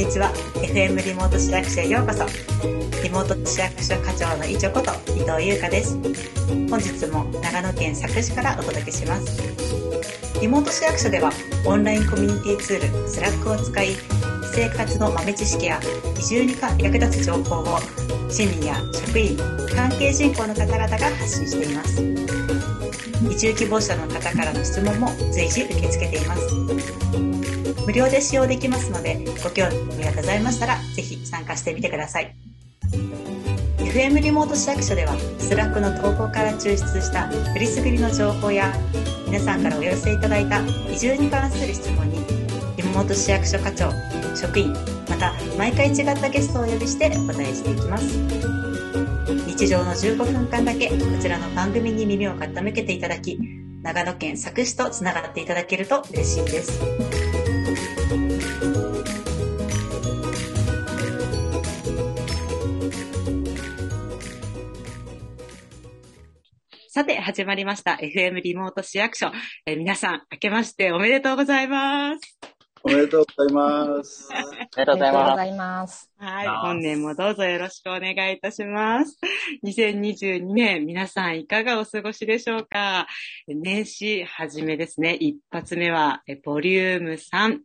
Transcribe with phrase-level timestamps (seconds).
[0.00, 0.32] にちは。
[0.54, 2.24] FM リモート市役所へようこそ。
[3.02, 5.94] リモート市役所課長のいちょこと伊藤優香です。
[6.70, 9.42] 本日も長野県佐久市からお届けします。
[10.40, 11.30] リモート市役所では
[11.66, 13.88] オンラインコミュニティツールスラックを使い
[14.54, 15.78] 生活の豆知識や
[16.18, 17.78] 移住に役立つ情報を
[18.30, 19.36] 市民や職員
[19.76, 22.02] 関係人口の方々が発信しています。
[23.30, 27.29] 移住希望者の方からの質問も随時受け付けています。
[27.90, 32.32] 無料で使用できますので、ご興味がございましたら、ぜひ参加してみてください。
[33.78, 38.72] FM リモート市役所では、 Slack の投稿から抽出した選りすぐりの情報や、
[39.26, 42.18] 皆さんからお寄せいただいた移住に関する質問に、
[42.76, 43.90] リモート市役所課長、
[44.36, 44.72] 職員、
[45.08, 48.04] また毎回違ったゲストをお呼びしてお答えしていきます。
[49.48, 53.36] 日常の15分間だけこちらの番組に耳を傾けていただき、
[53.82, 57.29] 長野県佐久市とつながっていただけると嬉しいです。
[67.20, 67.98] 始まりました。
[68.00, 69.30] FM リモート市役所。
[69.66, 72.38] えー、皆さん、明けましておめでとうございます。
[72.82, 74.28] おめでとうございます。
[74.32, 75.00] おめでとうご
[75.36, 76.10] ざいます。
[76.16, 76.48] はい。
[76.48, 79.18] 本年もどうぞよろしくお願いいたします。
[79.66, 83.06] 2022年、皆さんいかがお過ごしでしょうか？
[83.48, 85.14] 年始初めですね。
[85.14, 87.58] 一発目は、ボリューム3。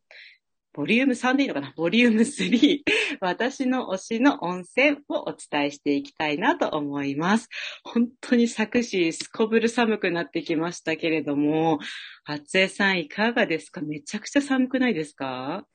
[0.76, 1.74] ボリューム3でいいのかな？
[1.78, 2.82] ボリューム3。
[3.22, 7.48] 私の推しの温泉をお伝えしていきたいなと思います。
[7.86, 11.80] 本当に昨し、すこぶる寒くなってきましたけれども、
[12.26, 13.80] 初江さんいかがですか？
[13.80, 15.66] めちゃくちゃ寒くないですか？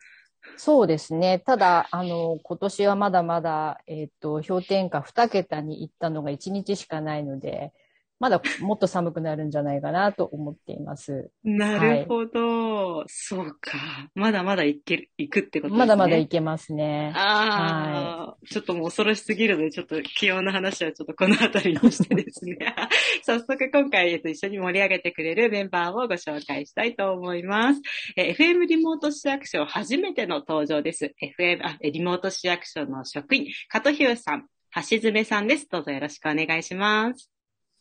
[0.57, 1.39] そうですね。
[1.39, 7.73] ただ、あの、今年はまだまだ、えっ、ー、と、氷点下2桁に行ったのが1日しかないので、
[8.21, 11.31] まだもっと寒くなるんじゃないかなと思っています。
[11.43, 12.99] なるほど。
[12.99, 13.79] はい、そうか。
[14.15, 15.79] まだまだ行ける、行くってことですね。
[15.79, 17.15] まだまだ行けますね。
[17.17, 22.59] ああ、はい、ちょっともう恐ろしすぎるので、ちょっと気温の話はちょっとこの辺りにしてですね。
[23.25, 27.81] 早速今回、えっと、一緒に盛り上げてくれるメンバーをご紹介したいと思います。
[28.17, 31.15] え FM リモート市役所初めての登場です。
[31.39, 34.47] FM、あ、リモート市役所の職員、加藤博さん、
[34.89, 35.67] 橋爪さんです。
[35.71, 37.40] どうぞよろしくお願いします。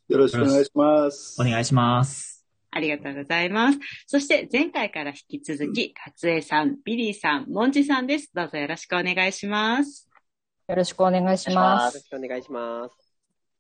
[0.10, 1.40] よろしくお願いします。
[1.40, 2.44] お願いします。
[2.72, 3.80] ありがとうございます。
[4.08, 8.32] そして前回から引き続き、勝江さん、ビリーさん、モンジさんです。
[8.34, 10.10] どうぞよろしくお願いします。
[10.68, 11.96] よろしくお願いします。
[11.96, 12.96] よろしくお願いします。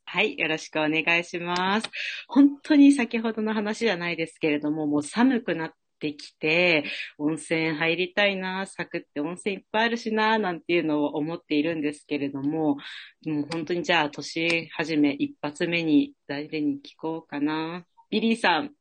[0.06, 1.90] はい、よろしくお願いします。
[2.28, 6.86] 本当に先ほどの話じゃないですけれども、もう寒くなっってきて、
[7.18, 12.78] 温泉入りたいな、サクって温泉いっぱいあるしな、なんていうのを思っているんですけれども、
[13.26, 17.86] もう本当にじゃあ年始め一発目に誰に聞こうかな。
[18.10, 18.72] ビリーさん。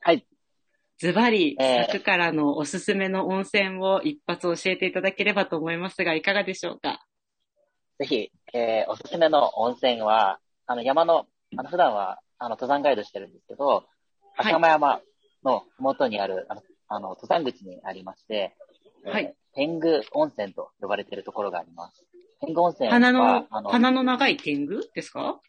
[0.00, 0.26] はい。
[0.98, 7.04] ズバリ、サクからのおすすめの温泉を一発教えていただければと思いますが、いかがでしょうか？
[7.98, 11.26] ぜひ、えー、おすすめの温泉は、あの山の、
[11.56, 13.84] あの普段はあの登山ガイドしてるんですけど、
[14.36, 15.00] 浅間山
[15.44, 18.56] の元にある、あの、あの登山口にありまして、
[19.04, 19.34] はい。
[19.54, 22.04] 天狗温泉と呼ばれているところがあります。
[22.40, 25.40] 天狗温泉は、花の、あの花の長い天狗ですか？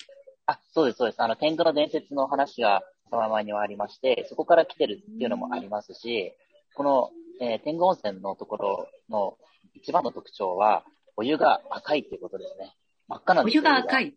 [0.45, 1.21] あ、そうです、そうです。
[1.21, 6.33] あの、天狗の伝説の話がそのままにはありまして、そこから来てるっていうのもありますし、
[6.75, 7.09] この、
[7.41, 9.37] えー、天狗温泉のところの
[9.73, 10.83] 一番の特徴は、
[11.17, 12.75] お湯が赤いっていうことですね。
[13.07, 14.15] 真っ赤なんですお湯が赤い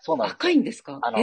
[0.00, 0.34] そうなんです。
[0.34, 0.98] 赤いんですか？
[1.02, 1.18] あの、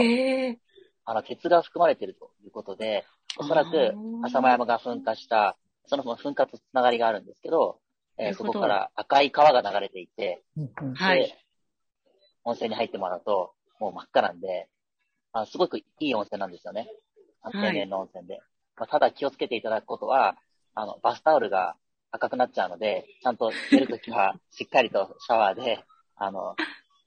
[1.04, 3.04] あの、鉄が含まれているということで、
[3.38, 7.78] おそらく浅間山が噴火した、その噴火とつながりがあるんですけど、
[8.18, 10.42] えー、そこから赤い川が流れていて、
[10.94, 11.36] はい。
[12.44, 14.68] 温泉に入ってもらうと、もう真っ赤なんで、
[15.32, 16.88] あすごくいい温泉なんですよね。
[17.52, 18.34] 天然の温泉で。
[18.34, 18.42] はい、
[18.78, 20.36] まあ、ただ気をつけていただくことは、
[20.74, 21.76] あの、バスタオルが
[22.10, 25.84] 赤くなっちゃうので、ちゃんと出るときはしっかりとシャワーで、
[26.16, 26.56] あの、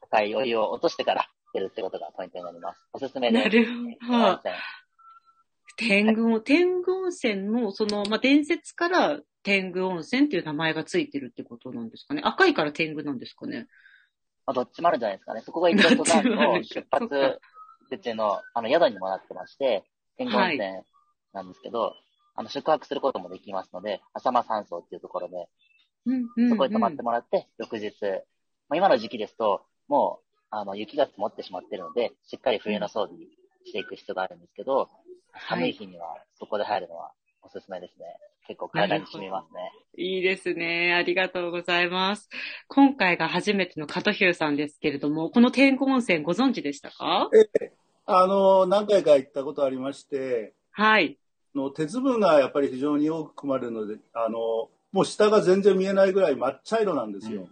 [0.01, 2.79] 赤いお湯を落としてから出るってことがポイントになります。
[2.93, 3.43] おすすめです。
[3.43, 4.49] なるほど。
[5.77, 12.21] 天狗、天狗温泉の、その、まあ、伝説から天狗温泉っていう名前がついてるってことなんですかね。
[12.23, 13.67] 赤いから天狗なんですかね。
[14.45, 15.41] まあ、どっちもあるんじゃないですかね。
[15.41, 17.39] そこが一応登山の出発
[17.89, 19.83] 口の、あの、宿にもなってまして、
[20.17, 20.83] 天狗温泉
[21.33, 21.93] なんですけど、はい、
[22.35, 25.47] あの、宿泊することもできますので、浅間山荘っていうところで、
[26.05, 27.91] うんうんうん、そこに泊まってもらって、翌日、
[28.69, 33.19] まあ、今の時期ですと、もう、あの、雪が積もってしまっているので、しっかり冬の装備
[33.65, 34.89] していく必要があるんですけど、
[35.47, 38.05] 寒い日にはそこで入るのはおすすめですね。
[38.45, 39.71] 結構体に染みますね。
[39.97, 40.93] いいですね。
[40.93, 42.29] ありがとうございます。
[42.67, 47.29] 今回が初めての加藤ヒューさんですけれども、この天狗温泉ご存知でしたか？
[47.33, 47.71] ええ。
[48.05, 51.17] あの、何回か行ったことありまして、はい。
[51.55, 57.47] の鉄分がやっぱり非常に多く含まれるので、あの、もう下が全然見えないぐらい真っ茶色なんですよ。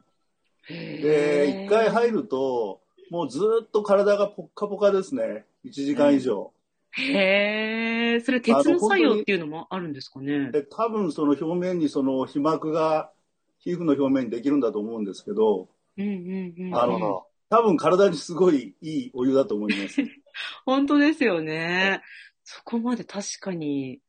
[0.68, 5.46] で、一回入ると、もうずっと体がポッカポカですね。
[5.66, 6.52] 1時間以上。
[6.94, 10.52] へえ、それ鉄の作用っていうのもあるんですかね？
[10.52, 13.12] で、多分その表面にその皮膜が
[13.60, 16.76] 皮膚の表面にできるんだと思うんですけど、うんうんうん。
[16.76, 20.02] あの、多分体にすごいいいお湯だと思います。
[20.66, 22.02] 本当ですよね。
[22.44, 24.00] そこまで確かに。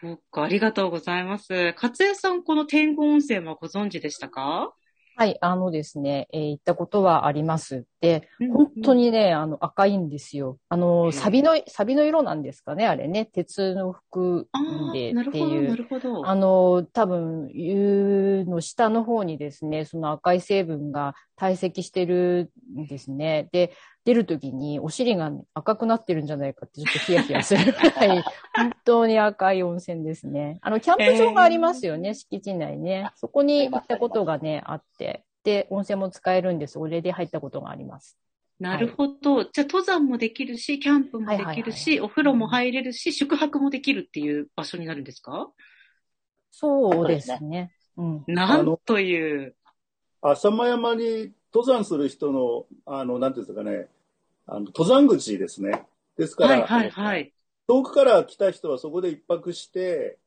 [0.00, 1.74] そっか、ありがとうございます。
[1.80, 4.74] 勝江さん、この天狗温泉はご存知でしたか？
[5.18, 7.86] はい、あのですね、えー行ったことはあります。
[8.02, 10.58] で、本当にね、あの、赤いんですよ。
[10.68, 13.24] あの、サビの、サビの色なんですかね、あれね。
[13.24, 15.76] 鉄の服あであ、なるほど、っていうな。
[15.76, 16.28] るほど。
[16.28, 23.48] あの、多分、湯の下の方にですね、その赤い成分が堆積してるんですね。
[23.52, 23.72] で、
[24.06, 28.22] 出るときにお尻が赤くなってるんじゃないかってちょっとヒヤヒヤするぐらい、
[28.54, 30.60] 本当に赤い温泉ですね。
[30.62, 33.10] あの、キャンプ場がありますよね、敷地内ね。
[33.16, 35.24] そこに行ったことがね、あって。
[35.42, 38.16] で、温泉も使えるんで、それで入ったことがあります。
[38.60, 39.42] なるほど。
[39.44, 45.50] じゃあ、登山もできるし、キャンプもできるはいはいし、お風呂も入れるし、宿泊もできるっていう場所になるんですか？
[46.52, 47.72] そうですね。
[47.96, 48.24] うん。
[48.28, 49.56] なんという。
[50.22, 53.88] 浅間山に登山する人の、あの、なんていうんですかね、
[54.46, 55.84] あの、登山口ですね。
[56.16, 57.32] ですから、はいはいはい。
[57.68, 60.18] 遠くから来た人はそこで一泊して、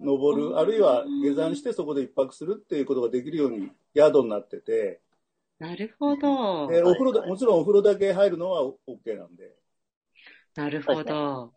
[0.00, 5.00] 登うんる、あるいは下山してそこで一泊するっていうことができるように宿になってて、
[5.58, 6.68] なるほど。
[6.68, 9.56] でお風呂だ、もちろんお風呂だけ入るのは OK なんで。
[10.54, 11.52] なるほど。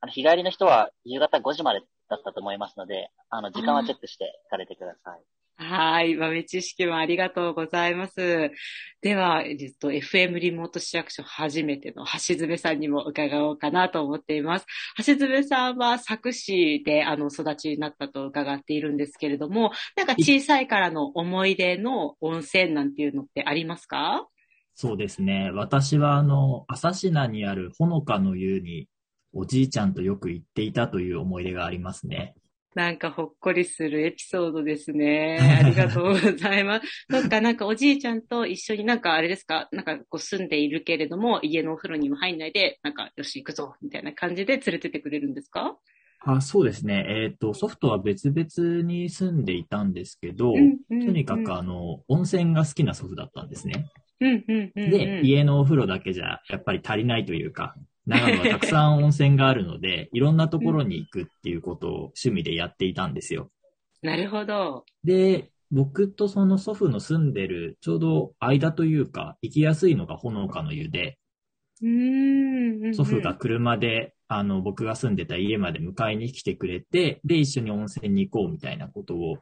[0.00, 5.22] あの、日帰りの人は夕方5時までだったと思いますので、あの、時間はチェックして行かれてください。
[5.56, 6.16] はい。
[6.16, 8.50] 豆知識もありがとうございます。
[9.00, 14.66] では、えっと、FM リモート市役所初めての橋爪さんにも伺おうかなと思っています。
[15.06, 24.26] 橋爪さんは佐久市で、あの、育ちになったと伺っているんですけれども、なんか小さいからの思い出の温泉なんていうのってありますか？
[24.74, 25.50] そうですね。
[25.52, 28.88] 私は、あの、朝品にあるほのかの湯に、
[29.34, 32.34] おじいちゃんとよく行っていたという思い出がありますね。
[32.74, 35.38] なんかほっこりするエピソードですね。
[35.60, 37.06] ありがとうございます。
[37.10, 39.68] そっか、なんかおじいちゃんと一緒になんかあれですか？
[39.72, 45.76] なんかこう住んでいるけれども、家のお風呂にも入んないで、なんかよし行くぞみたいな感じで連れてってくれるんですか？
[46.24, 47.04] あそうですね。
[47.08, 53.86] えっ、と、ソフトは別々に住んでいたんですけど、うんうんうんとにかくあの、温泉が好きな祖父だったんですね。
[54.20, 54.90] うんうんうんうん。
[54.90, 57.74] で、家のお風呂だけじゃやっぱり足りないというか、
[58.06, 63.50] 長野はたくさん温泉があるので、 いろんなところに行くっていうことを趣味でやっていたんですよ。
[64.02, 64.84] なるほど。
[65.04, 71.18] で、僕とその祖父の住んでるちょうど間というか、行きやすいのがほのかの湯で、
[71.80, 72.94] うーんうんうん。
[72.94, 79.38] 祖父が車で、あの、僕が住んでた家まで迎えに来てくれて、で、一緒に温泉に行こうみたいなことを、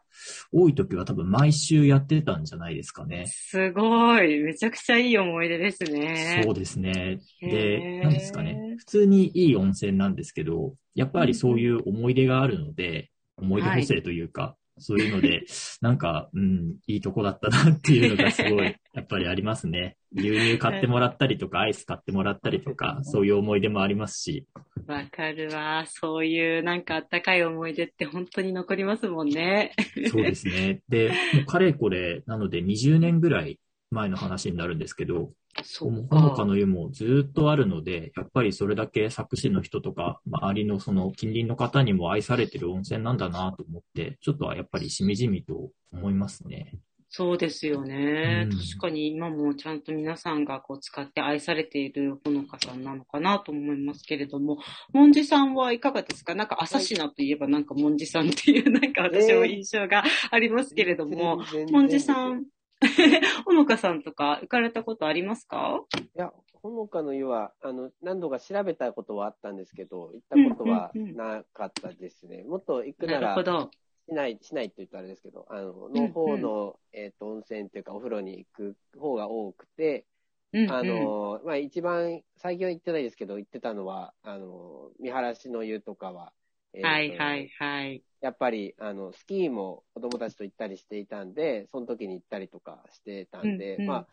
[0.52, 3.26] 多い時は多分毎週やってたんじゃないですかね。
[3.28, 4.40] すごい。
[4.40, 6.42] めちゃくちゃいい思い出ですね。
[6.44, 7.20] そうですね。
[7.40, 8.75] へで、ーなんですかね。
[8.78, 15.44] 普通にいい温泉なんですけど、やっぱりそういう思い出があるので、思い出補正というか、そういうので、
[15.81, 19.97] なんか、うん、いいとこだったなっていうのがすごい、 やっぱりありますね。
[20.12, 24.47] 牛乳買ってもらったりとか、アイス買ってもらったりとか、そういう思い出もありますし、
[24.87, 25.85] わかるわ。
[25.87, 29.73] そういうなんかあったかい思い出って本当に残りますもんね。
[30.11, 30.81] そうですね。
[30.88, 36.45] で、もうかれこれ、なので20年ぐらい前の話になるんですけど、そうほのか。
[36.45, 46.78] の湯もずっとあるので、やっぱりそれだけ佐久市の人とか、周りのその近隣の方にも愛されてる温泉なんだなと思って、ちょっとはやっぱりしみじみと思いますね。
[47.12, 48.47] そうですよね。
[48.49, 48.57] うん。
[48.57, 54.59] 確かに今もちゃんと皆さんがこう使って愛されているほのかさんなのかなと思いますけれども、
[54.92, 56.37] もんじさんはいかがですか？
[56.37, 61.42] なんか朝品といえばなんかもんじさんっていうなんか私も印象がありますけれども、
[61.73, 62.45] もんじさん、
[63.44, 65.84] ほのかさんとか行かれたことありますか？
[65.99, 66.32] いや、
[66.62, 72.44] ほのかの湯は、あの、何度か調べたことはあったんですけど、行ったことはうんうんうんなかったですね。
[72.44, 73.70] もっと行くななら、るほど。
[74.08, 80.06] しない、しないって言ったらあれですけど、あの、うんの方の、えっ、と、温泉っていうか、お風呂に行く方が多くて、
[80.52, 86.32] うんうんあの、まあ、一番、最近は行ってないですけど、行ってたのは、あの、見晴らしの湯とかは、
[86.75, 88.03] えーとはいはいはい。
[88.21, 94.09] やっぱり、あの、スキーも子供たちと行ったりしていたんで、その時に行ったりとかしてたんで、うんうんまあ、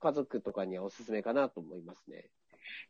[0.00, 2.30] 家族とかにはおすすめかなと思いますね。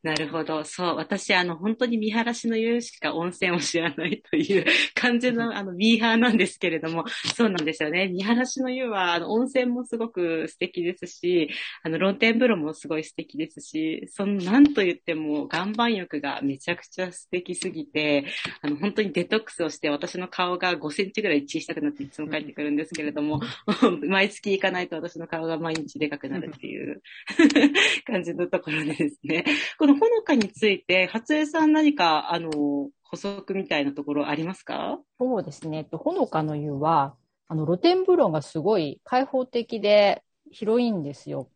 [0.02, 0.64] なるほど。
[0.64, 0.96] そう。
[0.96, 7.04] 私、あの、本当に見晴らしの湯しか温泉を知らないという感じの、あの、ミーハーなんですけれども、
[7.36, 8.08] そうなんですよね。
[8.08, 11.50] 見晴らしの湯は、あの、温泉もすごく素敵ですし、
[11.84, 18.26] あの、露天風呂もすごい素敵ですし、その、なんと言っても、岩盤浴がめちゃくちゃ素敵すぎて、
[18.60, 23.40] あの、本当にデトックスをして、私の顔が5センチぐらい小さくなっていつも帰ってくるんですけれども、
[24.08, 27.02] 毎月行かないと私の顔が毎日でかくなるっていう
[28.04, 29.44] 感じのところでですね。
[29.78, 32.50] このほのかについて、初江さん何か、あの、
[33.02, 34.98] 補足みたいなところありますか？
[35.18, 35.86] そうですね。
[35.92, 37.14] ほのかの湯は、
[37.48, 41.48] あの、露天風呂がすごい開放的で広いんですよ。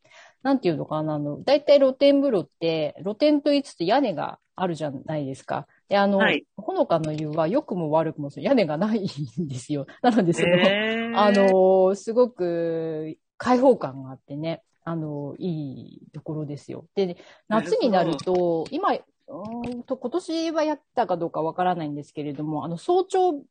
[0.42, 5.66] なんていうのかな、あの、大体露天風呂って、露天と言いつつ屋根があるじゃないですか。
[5.88, 9.06] で、あの、はい、ほのかの湯は良くも悪くも屋根がない
[9.40, 9.86] んですよ。
[10.02, 14.62] なので、その、えー、あの、すごく開放感があってね。
[14.86, 16.86] あの、いいところですよ。
[16.94, 17.16] で、
[17.48, 23.42] 夏になると、今、うんと、今年はやったかどうかわからないんですけれども、あの、早朝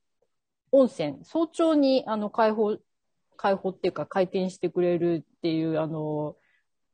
[0.72, 2.78] 温泉、早朝に、あの、開放、
[3.36, 6.38] 開放っていうか、回転してくれるっていう、あの、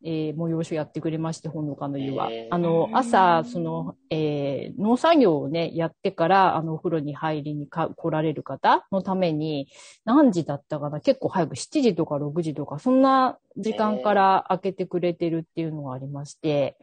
[0.03, 2.29] えー、催しをやってくれまして、本のかの湯は。
[2.50, 9.67] あの、朝、その、えー、農作業をね、やってから、あの、お風呂に入りにか来られる方のために、
[10.05, 11.00] 何時だったかな？
[11.01, 16.77] 結構早く7時とか6時とか、そんな時間から開けてくれてるっていうのがありまして、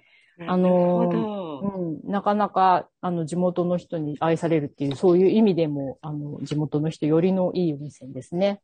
[0.47, 8.61] あの、うん、なかなか、あの、地元の人に愛されるっていう、そういう意味でも、あの、地元の人よりのいい温泉ですね。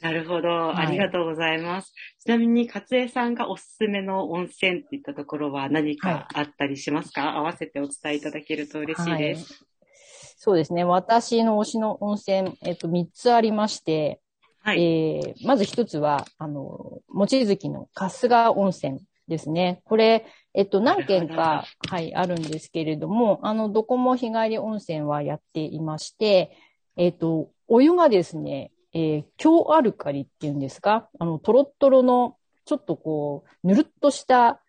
[0.00, 0.86] なるほど、はい。
[0.86, 1.92] ありがとうございます。
[2.18, 9.52] ちなみに、勝江さんがおすすめの温泉っていったところは何かあったりしますか、はい、合わせてお伝えいただけると嬉しいです。
[9.52, 9.92] はい、
[10.38, 10.84] そうですね。
[10.84, 14.20] 私の推しの温泉、えっと、3つありまして、
[14.62, 14.82] はい。
[14.82, 19.82] えー、まず1つは、あの、望月の春日温泉ですね。
[19.84, 26.56] これ、えっと、何件か、はい、あるんですけれども、あの、どこも日帰り温泉はやっていまして、
[26.96, 34.60] えっと、お湯がですね、えー、強アルカリっていうんですかあの、トロットロの、ちょっとこう、ぬるっとした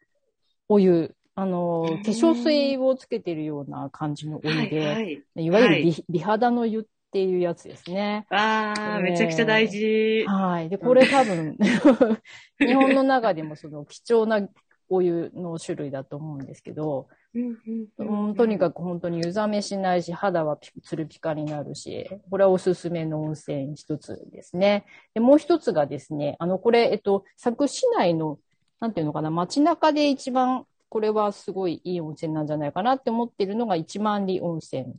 [0.70, 8.25] お湯、あの、化粧水をつけてるような感じのお湯で、はいはい、いわゆる美はい、美肌の湯っていうやつですね。
[8.30, 10.24] ああ、めちゃくちゃ大事。
[10.28, 10.70] はい。
[10.70, 11.58] で、これ多分、
[12.60, 14.48] 日本の中でもその貴重な
[14.88, 24.86] お湯の種類だと思うんですけど、うん、とにかく本当に湯冷めしないし、肌はつるピカになるし、これはおすすめの温泉一つですね。
[25.14, 28.38] で、もう一つがですね、あの、これ、えっと、佐久市内の、
[28.80, 34.94] なんていうのかな、街中で一番、これはすごいいい温泉なんじゃないかなって思ってるのが一万里温泉。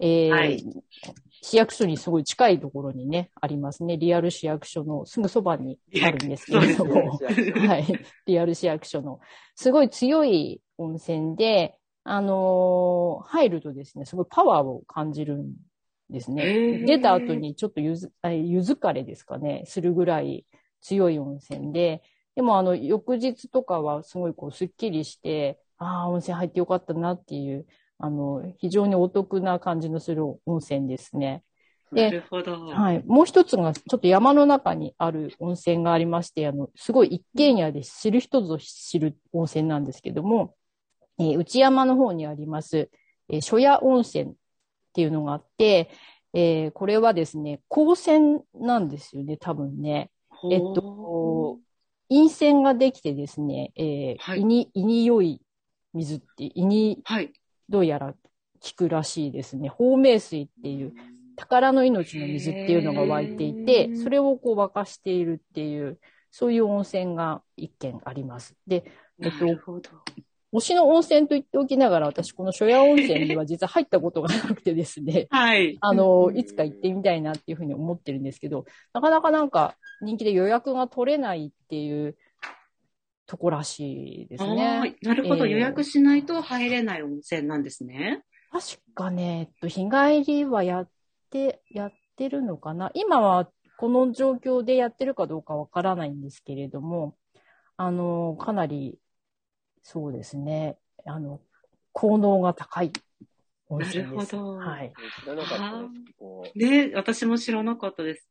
[0.00, 0.64] えー、はい、
[1.42, 3.98] 市役所にすごい近いところにね、ありますね。
[3.98, 7.18] リアル市役所のすぐそばにあるんですけれども、
[7.68, 7.86] はい。
[8.26, 9.20] リアル市役所の、
[9.54, 15.54] すごい強い温泉で、あのー、入るとですね、すごいパワーを感じるん
[16.08, 16.44] ですね。
[16.86, 20.46] 出た後にちょっとゆず、ゆずかれですかね、するぐらい
[20.80, 22.02] 強い温泉で、
[22.34, 27.66] でもあの、翌日とかはすごいこう、すっきりして、ああ、温泉入ってよかったなっていう、
[27.98, 31.44] あの、非常にお得な感じのする温泉ですね。
[31.92, 32.56] で、なるほど。
[32.68, 33.02] はい。
[33.04, 40.54] もう一つが、ちょっと山の中にある温泉がありまして、あの、すごい一軒家で知る人ぞ知る温泉なんですけども、
[41.20, 42.90] えー、内山の方にあります、
[43.28, 44.34] えー、初夜温泉っ
[44.94, 45.90] ていうのがあって、
[46.32, 50.10] えー、これはですね、光泉なんですよね、多分ね。
[50.50, 51.58] えっと、
[52.08, 55.42] 陰泉ができてですね、えー、はい、胃に、胃に良い
[55.92, 57.02] 水って、胃に、
[57.68, 58.18] どうやら効
[58.76, 59.68] くらしいですね。
[59.68, 60.94] 放命水っていう、
[61.36, 65.98] 宝の命の水っていうのが湧いていて、それをこう沸かしているっていう、
[66.30, 68.54] そういう温泉が一軒あります。
[68.66, 68.84] で、
[69.20, 69.80] えっと、
[70.52, 75.28] 推しの温泉と言っておきながら、私、この初夜温泉には実は入ったことがなくてですね。
[75.30, 75.78] はい。
[75.80, 82.16] あの、いつか行ってみたいなっていうふうに思ってるんですけど、なかなかなんか人気で予約が取れないっていう
[83.26, 84.96] とこらしいですね。
[85.02, 88.24] なるほど、えー、予約しないと入れない温泉なんですね。
[88.50, 90.88] 確かね、えっと、日帰りはやっ
[91.30, 97.14] て、やってるのかな今はこの状況でやってるかどうかわからないんですけれども、
[97.76, 98.98] あの、かなり
[99.82, 100.76] そうですね。
[101.04, 101.40] あの、
[101.92, 102.92] 効能が高い
[103.68, 104.36] 温泉です。
[104.36, 104.56] なるほど。
[104.56, 104.92] はい。
[105.20, 105.64] 知らなかった
[106.44, 106.58] です。
[106.58, 108.28] ね、私も知らなかったです。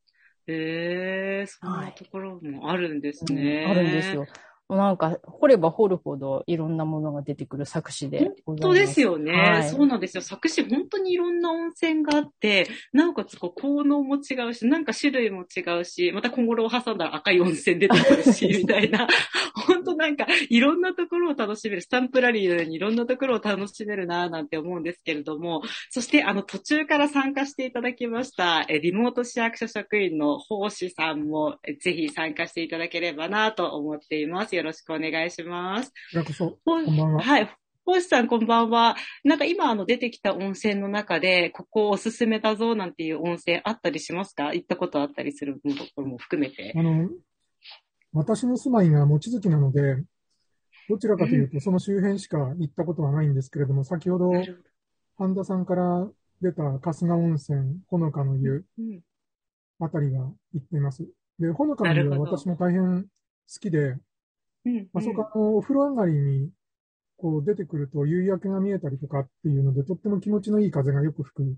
[0.48, 4.28] へえー、そんなところもあるんですね、はいうん、あるんですよ。
[4.70, 10.22] なんか、掘れば掘るほどいろんなものが出てくる作詞で本当ですよね、はいそうなんですよ。
[10.22, 19.08] 作詞本当にいろんな温泉があって、なおかつこう効能も違うし、なんか種類も違うし、また小諸を挟んだら赤い温泉出てくるし、 みたいな。
[19.68, 34.59] 本当なんかいろんなところを楽しめる、スタンプラリーのようにいろんなところを楽しめるなぁなんて思うんですけれども、そしてあの途中から参加していただきました、えリモート市役所職員の奉仕さんもえぜひ参加していただければなと思っています。
[34.60, 35.90] よろしくお願いします。
[35.90, 37.24] こちらこそ、ここんばんは。
[37.24, 37.50] はい。
[37.86, 38.98] 星さん、こんばんは。
[39.24, 44.54] なんか今、あの、出てきた温泉の中で、ここおすすめだぞ、なんていう温泉あったりしますか？
[44.54, 46.74] 行ったことあったりするところも含めて。
[46.76, 47.10] あの、
[48.12, 50.04] 私の住まいが望月なので、
[50.90, 54.30] どちらかというと、その周辺しか行ったことはないんですけれども、先ほど、
[55.18, 56.06] 半田さんから
[56.42, 59.00] 出た春日温泉、ほのかの湯うん
[59.80, 61.08] あたりが行っています。
[61.40, 63.08] で、ほのかの湯は私も大変好
[63.62, 63.96] きで、
[64.78, 66.52] うんあそこあの、お風呂上がりに、
[67.18, 71.58] こう出てくると夕焼けが見えたりとかっていうので、とっても気持ちのいい風がよく吹く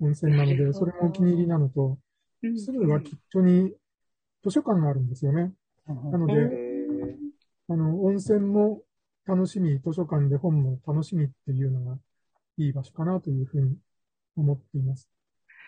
[0.00, 1.98] 温泉なので、それもお気に入りなのと、
[2.42, 3.74] うんすぐ脇っちょに
[4.42, 5.52] 図書館があるんですよね。
[5.86, 7.16] なのうで、え
[7.68, 8.82] あの、温泉も
[9.26, 11.98] 楽しみ、図書館で本も楽しみっていうのが
[12.56, 13.76] いい場所かなというふうに
[14.36, 15.08] 思っています。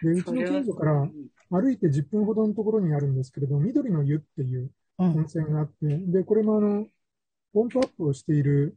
[0.02, 1.08] で、うちの近所から
[1.50, 4.70] 歩いて10分ほどのところにあるんですけれど、緑の湯っていううん
[5.10, 6.86] 温泉があって、で、これもあの、
[7.52, 8.76] ポンプアップをしている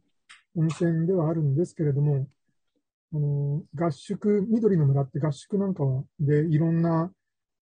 [0.56, 2.28] 温泉ではあるんですけれども、
[3.12, 7.12] あの、合宿、緑の村って合宿なんかはでいろんな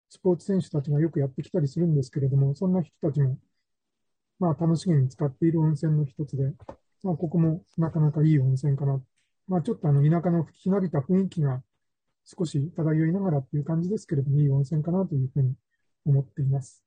[0.08, 3.38] スポーツ選手たちがよくやってきたりするんですけれども、そんな人たちも、
[4.38, 6.52] まあ楽しみに使っている温泉の一つで、
[7.02, 9.00] まあここもなかなかいい温泉かな。
[9.48, 11.62] まあちょっとあの田舎のひなびた雰囲気が
[12.24, 15.54] 少し漂いながらっていう感じですけれども、いい温泉かなというふうに
[16.06, 16.83] 思っています。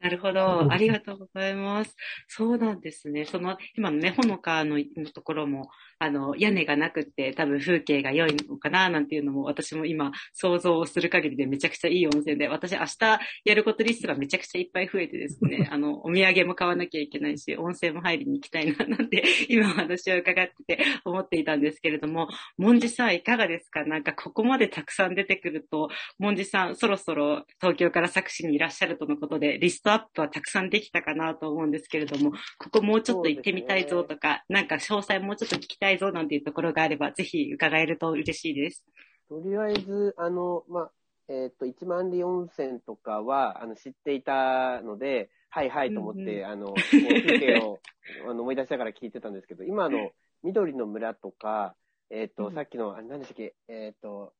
[0.00, 0.40] なるほど。
[0.72, 1.94] ありがとうございます。
[2.26, 3.26] そうなんですね。
[3.26, 23.84] その、今のね、ほのかののところも、あの、屋根がなくって、多分風景が良いのかな、なんていうのも、私も今、想像をする限りでめちゃくちゃいい温泉で、私明日やることリストがめちゃくちゃいっぱい増えてですね、 あの、お土産も買わなきゃいけないし、温泉も入りに行きたいな、なんて、 今お話を伺ってて思っていたんですけれども、もんじさんいかがですか？
[23.84, 38.84] なんかここまでたくさん出てくると、もんじさん、そろそろ東京から作詞にいらっしゃるとのことで、リストアップはたくさんできたかなと思うんですけれども、ここもうちょっと行ってみたいぞとか、なんか詳細もうちょっと聞きたいぞなんていうところがあれば、ぜひ伺えると嬉しいです。
[39.28, 40.90] とりあえず、あの、まあ、
[41.28, 47.80] えっ、と、一万里温泉とかは、あの、知っていたので、はいはいと思って、うんうんあの、風景を
[48.28, 51.76] あの思い出しながら聞いてたんですけど、今の緑の村とか、
[52.10, 52.54] えっ、と、うん。
[52.54, 54.32] さっきの、あ、何でしたっけ、えっ、と、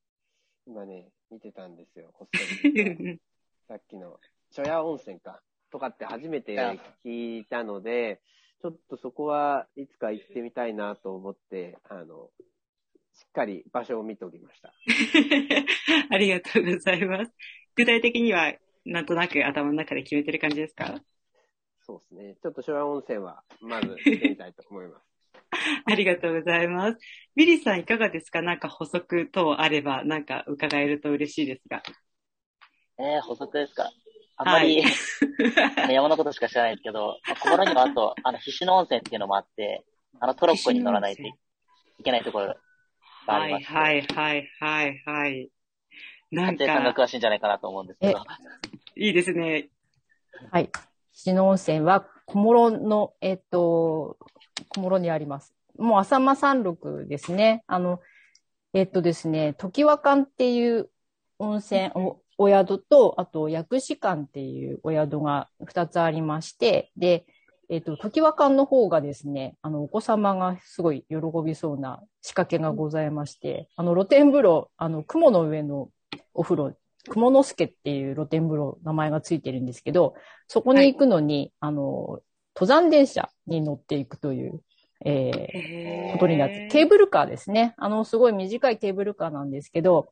[0.67, 3.21] 今ね、見てたんですよ、こっそり。
[3.69, 4.19] さっきの、
[4.57, 6.57] 初夜温泉か、とかって初めて
[7.05, 8.21] 聞いたので、
[8.63, 12.31] ちょっとそこはいつか行ってみたいなと思って、あの、
[13.15, 14.73] しっかり場所を見ておりました。
[16.11, 17.33] ありがとうございます。
[17.77, 21.01] 具体的には、なんとなく頭の中で決めてる感じですか？
[21.83, 22.37] そうですね。
[22.43, 25.07] ちょっと昭和温泉は、まず行ってみたいと思います。
[25.85, 26.99] ありがとうございます。
[27.35, 28.43] ビリーさんいかがですか？
[28.43, 31.83] なんか補足等あれば、なんか伺えると嬉しいですが。
[32.99, 33.91] えー、補足ですか？
[34.43, 34.93] あんまり、は い
[35.77, 39.85] あの山のことしか知らないですけど、まあ小諸にもあと、 あの、菱野温泉っていうのもあって、
[40.19, 41.33] あの、トロッコに乗らないとい
[42.03, 42.57] けないところが
[43.27, 45.51] あはいりまして、はいはいはいはい。
[46.31, 48.23] なん家庭さんがか、詳しいんじゃないかなと思うんですけど、
[48.97, 49.69] いいですね。
[50.51, 50.71] はい。
[51.13, 54.17] 菱野温泉は小諸の、えっと、
[54.69, 55.55] 小諸にあります。
[55.77, 57.63] もう浅間山麓ですね。
[57.67, 58.01] あの、
[58.73, 60.89] えっとですね、時和館っていう
[61.39, 67.27] 温泉、おお宿と、あと薬師館っていうお宿が2つありまして、で、
[67.69, 75.91] えっと、時和館の方がですね、あの、お子様がすごい喜びそうな仕掛けがございまして、あの、露天風呂、あの、雲の上の
[76.33, 76.73] お風呂、
[77.11, 80.15] 雲之助っていう露天風呂、名前がついてるんですけど、
[80.49, 82.21] そこに行くのに、あの、
[82.57, 84.63] 登山電車に乗っていくという、
[85.05, 87.75] えーことになって、ケーブルカーですね。
[87.77, 90.09] あの、すごい短いケーブルカーなんですけど、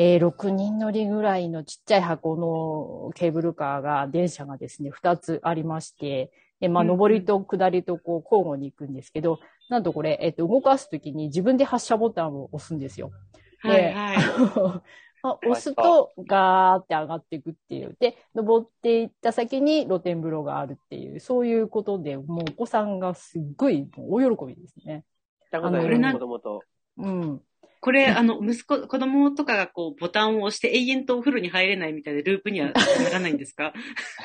[0.00, 6.30] えー6人乗りぐらいのちっちゃい箱のケーブルカーが、電車がですね、2つありまして、
[6.60, 13.10] で、まあ、上りと下りとこう交互に行くんですけど、なんとこれ、えっ、と、動かすときに自分で発射ボタンを押すんですよ。
[13.58, 14.16] はいはい。
[15.24, 17.96] あ押すとガーって上がっていくっていう。
[17.98, 25.04] で、登っていった先に露天風呂があるっていう、そういうことで、もうお子さんがすっごい大喜びですね。
[25.40, 26.62] 行ったことああのる子供と。
[26.98, 27.42] うん。
[27.80, 33.72] これ、あの、息子、子供とかがこう、ボタンを押して永遠とお風呂に入れないみたいなループにはならないんですか？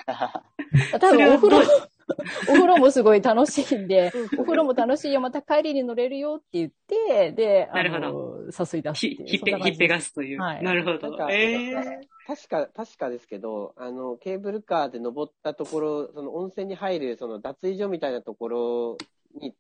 [1.00, 1.62] 多分お風呂
[2.50, 9.26] お風呂もすごい楽しいんで、お風呂も楽しいよ、また帰りに乗れるよって言って、で、あなるほの、誘い出すいう。
[9.26, 10.42] ひっぺ、ひっぺがすという。
[10.42, 11.30] はいなるほど。
[11.30, 11.74] ええ
[12.26, 18.98] 確か、確かですけど、あの、ケーブルカーで登ったところ、その温泉に入る、その脱衣所みたいなところ
[19.40, 19.54] に、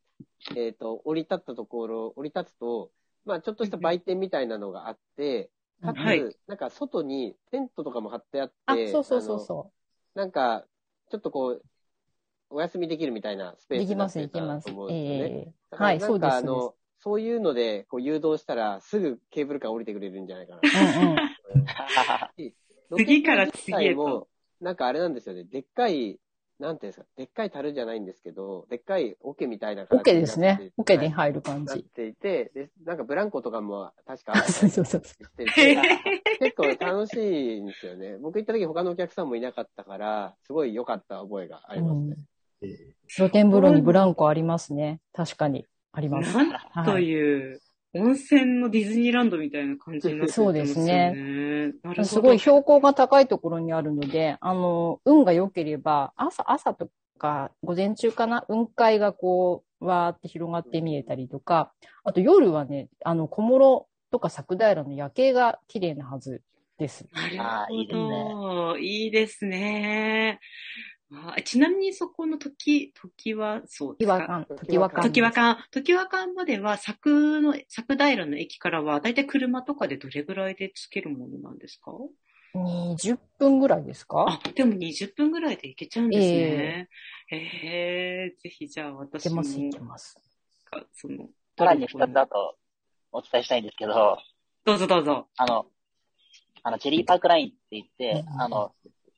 [0.55, 2.89] えっ、と、降り立ったところ、降り立つと、
[3.25, 5.49] まあ、ちょっとした売店みたいなのがあって、
[5.83, 9.71] かつ、はいなんか外にテントとかも張ってあって、あ、そうそうそうあその
[10.15, 10.65] なんか、
[11.09, 11.61] ちょっとこう、
[12.49, 13.79] お休みできるみたいなスペう。
[13.79, 14.85] ースできます、になってたできますと思。
[14.85, 15.23] うんですよね。
[15.23, 16.21] ええだからはい、そうです。
[16.21, 20.61] なんかあの、そういうので、こう誘導したら、すぐケーブルカー降りてくれるんじゃないかな。
[20.61, 22.53] ですうんうん。
[22.97, 24.27] 次から次へと
[24.61, 25.43] なんかあれなんですよね。
[25.43, 26.19] でっかい、
[26.59, 30.71] なんていうんですか、でっかい樽じゃないんですけど、でっかい桶みたいなオッケーですね。
[30.77, 31.83] オッケーでに入る感なっじ。
[31.83, 35.01] ていて、で、なんかブランコとかも確かああったそうそうそう。
[36.39, 38.17] 結構楽しいんですよね。
[38.17, 42.15] 僕行った時他のお客さんもいなかったから、すごい良かった覚えがありますね。
[42.61, 44.99] えー露天風呂にブランコありますね。
[45.13, 45.67] 確かに。
[45.91, 46.35] あります。
[46.35, 47.13] なんとはい。
[47.93, 50.59] 温泉のディズニーランドみたいな感じになってますよね。
[50.59, 52.03] そうですねなるほど。
[52.03, 66.41] すごい標高が高いところにあるので、あの、運が良ければ、朝、朝とか、午前中かな、雲海がこう、わーって広がって見えたりとか、あと夜はね、あの、小諸とか桜平の夜景が綺麗なはず
[66.77, 67.05] です。
[67.13, 68.77] なるあーいいですねほど。
[68.77, 70.39] いいですね。
[71.15, 74.45] あちなみにそこの時、時は、そうですか？
[74.65, 75.41] 時和館、時和館。
[75.41, 81.91] 時和館、時和館までは、佐の、桜平の駅からは、だいたい車とかでどれぐらいで着けるものなんですか
[82.55, 84.25] ？20分ぐらいですか？
[84.27, 86.89] あ、でも20分ぐらいで行けちゃうんですね。
[87.31, 87.35] え
[88.31, 90.17] えぜひじゃあい私も、けます、いけます。
[90.65, 92.57] かその、さらに二つあと
[93.11, 94.17] お伝えしたいんですけど、
[94.65, 95.27] どうぞどうぞ。
[95.37, 95.65] あの、
[96.63, 98.75] あの、チェリーパークラインって言ってう、んあの、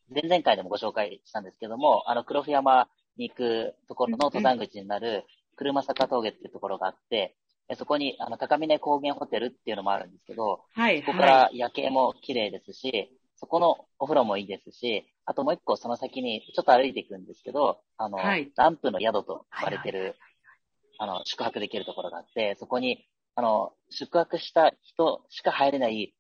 [0.09, 2.87] 前々回でもご紹介したんですけども、あの、黒富山
[3.17, 7.35] に行くところの登山口になる車坂峠っていうところがあって、
[7.67, 18.51] えそこに、あの、高峰高原ホテルっていうのもあるんですけど、はい、そこかはら夜景も綺麗ですし、そこのお風呂もいいですし、あともう一個その先にちょっと歩いていくんですけど、あの、はい。
[18.55, 20.15] ランプの宿と呼ばれてる、
[20.99, 26.13] あの、宿泊できるところがあって、そこに、あの、宿泊した人しか入れない、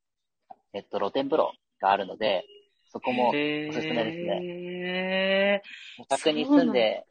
[0.73, 2.43] えっと、露天風呂があるので、
[2.95, 3.17] そこい。
[3.17, 4.39] もおへすすめですね。
[4.39, 5.61] ね。
[5.99, 7.05] お宅に住んで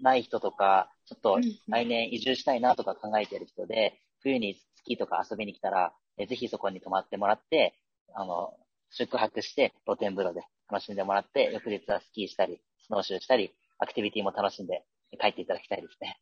[0.00, 7.74] ない人とか、ちょっとうん来年移住したいなとか考えてる人で、冬にスキーとか遊びに来たら、えぜひそこに泊まってもらって、
[8.14, 8.54] あの、
[8.90, 14.84] 宿泊して露天風呂で楽しんでもらって、翌日はスキーしたり、スノーシューしたり、アクティビティも楽しんで
[15.20, 16.18] 帰っていただきたいですね。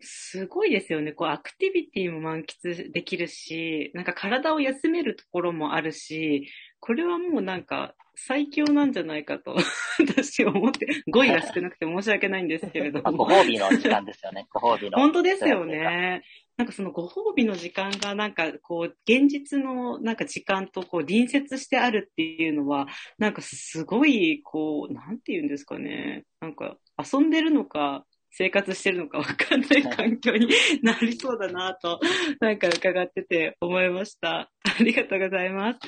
[0.00, 1.12] すごいですよね。
[1.12, 6.48] こう、アクティビティも満喫できるし、なんか体を休めるところもあるし、
[6.82, 9.56] これはもうなんか最強なんじゃないかと、
[10.04, 13.30] 私思って、語彙が少なくて申し訳ないんですけれどまあ、ごも。
[13.30, 14.48] 褒美の時間ですよね。
[14.50, 14.98] ご褒美の。
[14.98, 15.64] 本当ですよ。
[15.64, 16.22] ね。
[16.56, 26.24] なんかそのご褒美の時間がなんかこう現実のなんか時間とこう隣接してあるっていうのはなんかすごいこうなんて言うんですかね。
[26.40, 30.48] なんか遊んでるのか生活してるのかわかんない環境に
[30.82, 32.00] なりそうだなと
[32.40, 34.50] なんか伺ってて思いました。
[34.64, 35.78] ありがとうございます。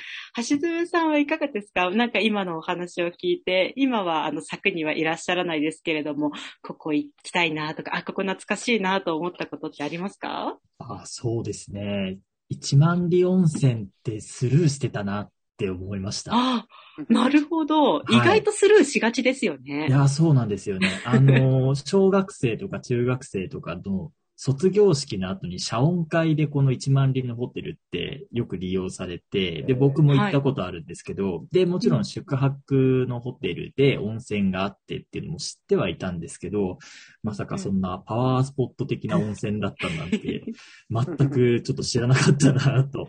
[0.51, 1.91] 橋爪さんはいかがですか？
[1.91, 10.59] なんか今のお話を聞いて、今はあの柵にはいらっしゃらないですけれども、ここ行きたいなとか、あ、ここ懐かしいなと思ったことってありますか？
[10.79, 12.19] あ、そうですね。
[12.51, 16.33] 一万里温泉ってスルーしてたなって思いました。
[16.35, 16.67] あ
[17.09, 18.03] なるほど。
[18.09, 19.89] 意外とスルーしがちですよね。
[19.89, 20.89] いや、そうなんですよね。
[21.05, 36.79] あの、 小学生とか中学生とかの卒業式の後に謝恩会でこの一万里のホテルってよく利用されて、で、僕も行ったことあるんですけど、で、もちろん宿泊のホテルで温泉があってっていうのも知ってはいたんですけど、
[37.23, 40.45] まさかそんなパワースポット的な温泉だったなんて、
[40.91, 43.09] 全くちょっと知らなかったなと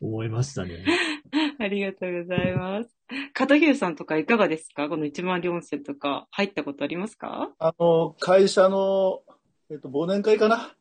[0.00, 0.84] 思いましたね。
[1.60, 2.96] ありがとうございます。
[3.32, 4.88] 片桐さんとかいかがですか？
[4.88, 7.52] この一万里温泉とか入ったことありますか？
[7.58, 9.22] あの、会社の、
[9.70, 10.74] えっと、忘年会かな？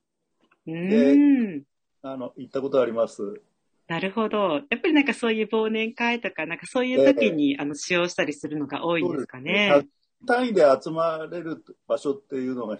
[0.67, 1.63] うーん。
[2.01, 3.41] あの、行ったことあります。
[3.87, 4.55] なるほど。
[4.69, 9.85] やっぱりなんかそういう忘年会とか、なんかそういう時に、あの使用したりするのが多いんですかね？
[10.25, 12.77] 単位で集まれる場所っていうのが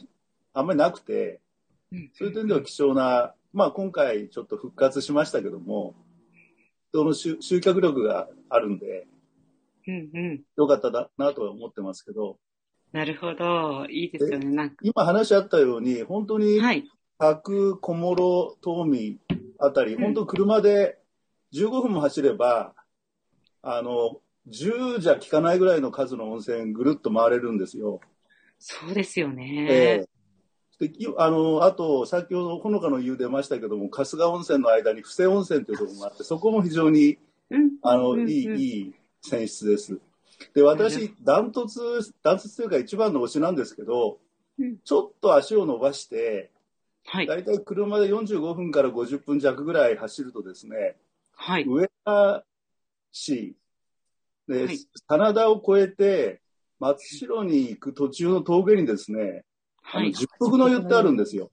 [0.54, 1.42] あんまりなくて、
[1.92, 5.96] うんそういう点では貴重な、まあ今回ちょっと復活しましたけども、
[6.96, 9.06] その集集客力があるんで、
[9.86, 10.42] うんうん。
[10.56, 12.38] よかっただなとは思ってますけど、
[12.94, 13.86] なるほど。
[13.90, 14.46] いいですよね。
[14.46, 14.78] なんか。
[14.82, 16.86] 今話あったように、本当にはい。
[17.20, 19.20] 白、小諸、東美、
[19.60, 20.98] あたり、本当車で
[21.52, 22.74] 15分も走れば、
[23.62, 28.00] あの、10じゃ効かないぐらいの数の温泉ぐるっと回れるんですよ。
[28.58, 29.66] そうですよね。
[29.70, 29.74] え
[30.06, 30.15] え
[30.80, 37.18] であの、あと、先ほどほのかの湯出ましたけども、春日温泉の間に布施温泉というところがあって、そこも非常に、
[37.50, 40.00] うんあの、いい、いい泉質です。
[40.54, 41.80] で、私、ダントツ、
[42.22, 44.20] ダントツというか一番の推しなんですけど、
[44.58, 46.52] うんちょっと足を伸ばして、
[47.06, 47.28] はい。
[47.28, 50.96] だいたい車で45分から50分弱ぐらい走るとですね、
[51.34, 51.66] はい。
[51.66, 52.44] 上田
[53.12, 53.56] 市
[54.48, 56.42] で、はい真田を越えて、
[56.80, 59.44] 松代に行く途中の峠にですね、
[59.86, 60.12] はい。
[60.14, 61.52] 十福の湯ってあるんですよ。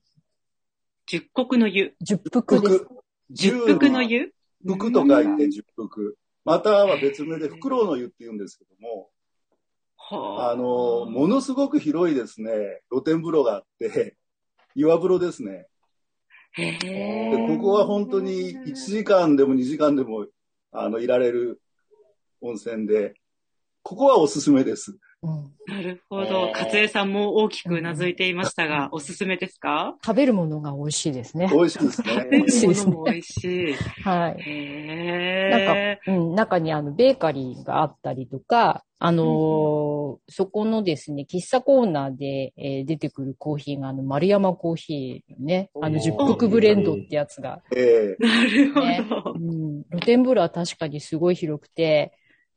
[1.07, 1.93] 十国の湯。
[2.01, 2.85] 十福です。
[3.29, 4.33] 十福の湯？
[4.65, 6.17] 福と書いて十福。
[6.45, 9.09] または別名でフクロウの湯って言うんですけども、
[9.97, 12.51] はあの、ものすごく広いですね、
[12.89, 14.17] 露天風呂があって、
[14.75, 15.67] 岩風呂ですね。
[16.53, 17.47] へでえ。
[17.47, 20.27] ここは本当に1時間でも2時間でも、
[20.71, 21.61] あの、いられる
[22.41, 23.13] 温泉で、
[23.81, 24.97] ここはおすすめです。
[25.23, 26.25] うんなるほど。
[26.25, 29.95] へー勝江さんも大きくうなずいていましたが、おすすめですか？
[30.05, 31.49] 食べるものが美味しいですね。
[31.51, 32.27] 美味しいですね。
[32.31, 33.75] 美味しいですねものも美味しい。
[34.03, 34.43] はい。
[34.45, 35.99] へなんえ。
[36.05, 49.37] か、うん、中にあの、ベーカリーがあったりとか、あのーそこのですね、喫茶コーナーで、えー出てくるコーヒーが、あの、丸山コーヒーのね、あの、十福ブレンドってやつが、えなるほねどう。
[49.39, 52.11] ん、露天風呂は確かにすごい広くて、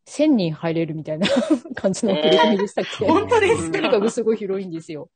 [0.07, 1.27] 1000人入れるみたいな
[1.75, 5.11] 感じの取り組みでしたっけ、本当ですとにかすごい広いんですよ。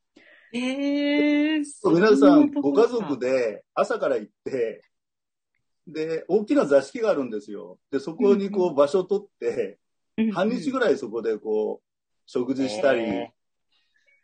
[0.53, 1.57] ええ。
[1.59, 4.83] ー皆さん、ご家族で朝から行って、
[5.87, 7.79] で、大きな座敷があるんですよ。
[7.90, 9.79] で、そこにこう場所取って、
[10.33, 11.87] 半日ぐらいそこでこう、
[12.26, 13.33] 食事したり、え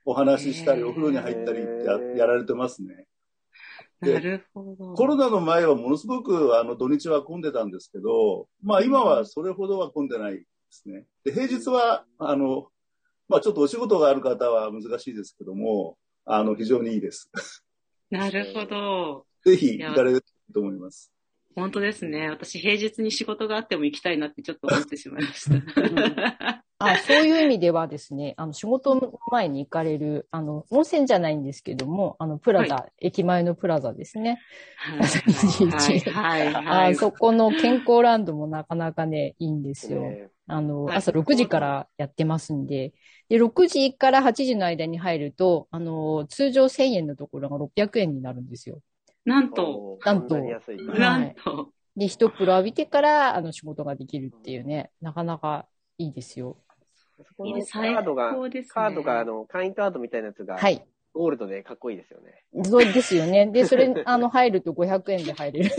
[0.04, 3.06] お話ししたり、お風呂に入ったりってややられてますね。
[4.00, 4.94] なるほど。
[4.94, 10.44] コロナの前はものすごくあの土日は混んでたんですけど、まあ今はそれほどは混んでない
[10.76, 11.06] ですね。
[11.24, 12.68] で、平日は、あの、
[13.28, 17.30] まあちょっとお仕事がある方は難しいですけども、あの、非常にいいです。
[18.10, 19.26] なるほど。
[19.44, 21.12] ぜひ行かれると思います。
[21.54, 22.28] 本当ですね。
[22.28, 26.62] 私、平日に仕事があっても行きたいなってちょっと思ってしまいました。
[26.78, 34.38] あそういう意味ではですね、あの、仕事の前に行かれる、あの、温泉じゃないんですけども、あの、プラザ、駅前のプラザですね。
[34.76, 35.00] はい、
[36.12, 36.92] はい、はい。
[36.92, 40.02] あそこの健康ランドもなかなかね、いいんですよ。
[40.02, 42.92] ねあの、はい朝6時からやってますんで、
[43.28, 48.80] で、6時から8時の間に入ると、あの、通常1000円のところが600円になるんですよ。
[49.24, 55.66] なんと、なんとなんと、で、一風呂浴びてから、あの、仕事ができるっていうね、なかなか
[55.98, 56.56] いいですよ。
[57.24, 60.86] そこのカードが、ねカードが、あの、会員カードみたいなやつが、はい。
[61.14, 62.44] ゴールドでかっこいいですよね。
[62.64, 63.46] そうですよね。
[63.46, 65.70] で、それ、 あの、入ると500円で入れる。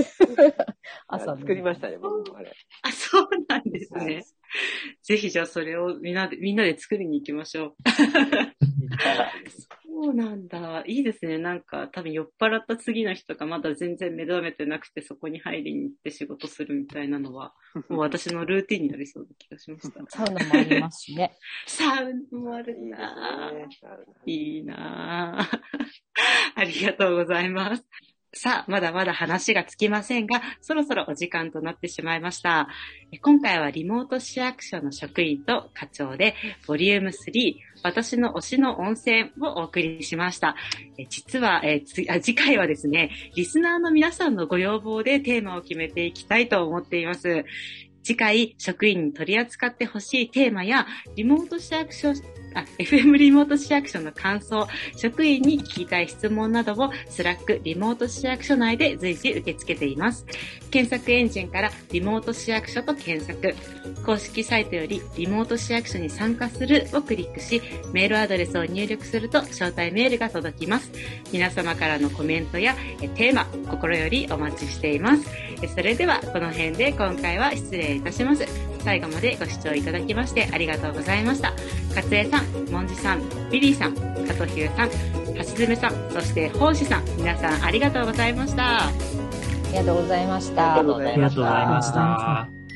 [1.07, 1.37] 朝の。
[1.37, 2.51] 作りましたね、僕もあれ。
[2.81, 4.25] あ、そうなんですはいね。
[5.03, 7.75] ぜひじゃあそれをみんなで、みんなで作りに行きましょう。
[9.99, 10.83] そうなんだ。
[10.85, 11.39] いいですね。
[11.39, 17.55] なんか、多分酔っ払った次の日とかまだ全然目覚めてなくてそこに入りに行って仕事するみたいなのは、
[17.89, 20.03] もう私のルーティンになりそうな気がしました。
[20.09, 21.35] サウナもありますしね。
[21.65, 23.67] サウナもあるなぁね。
[24.27, 25.59] いいなぁ。
[26.53, 27.83] ありがとうございます。
[28.33, 32.67] さあ、まだまだ話がつきませんが、そろそろお時間となってしまいました。
[33.21, 36.35] 今回はリモート市役所の職員と課長で、
[36.67, 40.57] ボリューム3、私の推しの温泉をお送りしました。
[41.09, 47.45] 実はえ、次回はですね、リスナーの皆さんのご要望でテーマを決めていきたいと思っています。
[48.03, 50.85] 次回、職員に取り扱ってほしいテーマや、
[51.15, 52.13] リモート市役所、
[52.53, 60.25] あ、FM リモート市役所の感想、職員に聞きたい質問などを、スラックリモート市役所内で随時受け付けています。
[60.71, 63.55] 検索エンジンからリモート市役所と検索。
[64.05, 67.61] 公式サイトよりリモート市役所に参加するをクリックし、
[67.93, 70.91] メールアドレスを入力すると招待メールが届きます。
[71.31, 72.75] 皆様からのコメントや
[73.15, 75.27] テーマ、心よりお待ちしています。
[75.75, 78.76] それでは、この辺で今回は失礼いたします。
[78.87, 81.51] 最後までご視聴いただきましてありがとうございました。
[81.93, 84.89] 勝江さん、もんじさん、ビリーさん、加藤ひゅうさん、
[85.35, 88.85] 橋爪さん、そして奉仕さん、皆さんありがとうございました。
[88.85, 88.91] あ
[89.71, 90.75] りがとうございました。
[90.75, 92.66] ありがとうございましたありがとうございました。